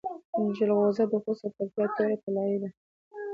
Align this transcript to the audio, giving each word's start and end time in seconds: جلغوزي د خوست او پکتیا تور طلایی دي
جلغوزي 0.55 1.03
د 1.11 1.13
خوست 1.23 1.43
او 1.45 1.49
پکتیا 1.55 1.85
تور 1.95 2.09
طلایی 2.23 2.57
دي 2.61 2.69